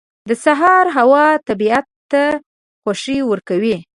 •د 0.29 0.31
سهار 0.45 0.85
هوا 0.97 1.27
طبیعت 1.47 1.87
ته 2.11 2.23
خوښي 2.81 3.17
ورکوي. 3.31 3.77